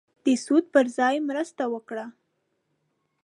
[0.25, 2.05] د سود پر ځای مرسته وکړه.